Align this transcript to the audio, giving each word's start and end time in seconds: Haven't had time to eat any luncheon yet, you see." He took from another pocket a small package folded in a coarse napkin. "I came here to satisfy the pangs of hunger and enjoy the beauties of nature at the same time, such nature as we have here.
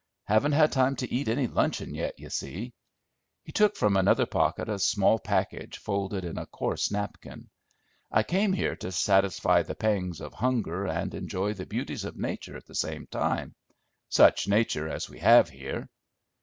Haven't 0.23 0.53
had 0.53 0.71
time 0.71 0.95
to 0.95 1.13
eat 1.13 1.27
any 1.27 1.45
luncheon 1.45 1.93
yet, 1.93 2.17
you 2.19 2.31
see." 2.31 2.73
He 3.43 3.51
took 3.51 3.75
from 3.75 3.95
another 3.95 4.25
pocket 4.25 4.67
a 4.67 4.79
small 4.79 5.19
package 5.19 5.77
folded 5.77 6.25
in 6.25 6.39
a 6.39 6.47
coarse 6.47 6.89
napkin. 6.89 7.51
"I 8.11 8.23
came 8.23 8.51
here 8.53 8.75
to 8.77 8.91
satisfy 8.91 9.61
the 9.61 9.75
pangs 9.75 10.19
of 10.19 10.33
hunger 10.33 10.87
and 10.87 11.13
enjoy 11.13 11.53
the 11.53 11.67
beauties 11.67 12.03
of 12.03 12.17
nature 12.17 12.57
at 12.57 12.65
the 12.65 12.73
same 12.73 13.05
time, 13.11 13.53
such 14.09 14.47
nature 14.47 14.89
as 14.89 15.07
we 15.07 15.19
have 15.19 15.49
here. 15.51 15.87